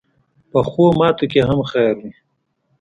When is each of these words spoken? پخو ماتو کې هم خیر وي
پخو 0.51 0.85
ماتو 0.99 1.25
کې 1.31 1.41
هم 1.47 1.59
خیر 1.71 1.93
وي 2.01 2.11